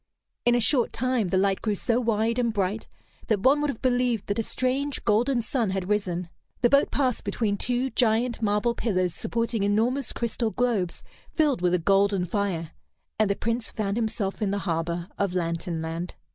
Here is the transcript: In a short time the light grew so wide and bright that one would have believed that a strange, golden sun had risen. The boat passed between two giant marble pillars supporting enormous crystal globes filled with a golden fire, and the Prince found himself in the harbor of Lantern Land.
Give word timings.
In 0.45 0.55
a 0.55 0.59
short 0.59 0.93
time 0.93 1.29
the 1.29 1.37
light 1.37 1.61
grew 1.61 1.75
so 1.75 1.99
wide 1.99 2.39
and 2.39 2.51
bright 2.51 2.87
that 3.27 3.41
one 3.41 3.61
would 3.61 3.69
have 3.69 3.83
believed 3.83 4.25
that 4.25 4.39
a 4.39 4.41
strange, 4.41 5.03
golden 5.03 5.43
sun 5.43 5.69
had 5.69 5.89
risen. 5.89 6.29
The 6.61 6.71
boat 6.71 6.89
passed 6.89 7.23
between 7.23 7.55
two 7.55 7.91
giant 7.91 8.41
marble 8.41 8.73
pillars 8.73 9.13
supporting 9.13 9.61
enormous 9.61 10.11
crystal 10.11 10.49
globes 10.49 11.03
filled 11.29 11.61
with 11.61 11.75
a 11.75 11.77
golden 11.77 12.25
fire, 12.25 12.71
and 13.19 13.29
the 13.29 13.35
Prince 13.35 13.69
found 13.69 13.95
himself 13.95 14.41
in 14.41 14.49
the 14.49 14.57
harbor 14.65 15.07
of 15.19 15.35
Lantern 15.35 15.83
Land. 15.83 16.15